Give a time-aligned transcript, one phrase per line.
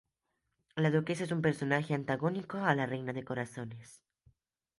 [0.77, 4.01] La Duquesa es un personaje antagónico a la Reina de Corazones.